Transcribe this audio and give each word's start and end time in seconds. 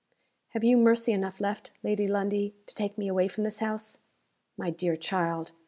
"Have 0.53 0.63
you 0.63 0.77
mercy 0.77 1.11
enough 1.11 1.39
left, 1.39 1.73
Lady 1.83 2.07
Lundie, 2.07 2.55
to 2.65 2.73
take 2.73 2.97
me 2.97 3.07
away 3.07 3.27
from 3.27 3.43
this 3.43 3.59
house?" 3.59 3.99
"My 4.57 4.71
dear 4.71 4.97
child! 4.97 5.51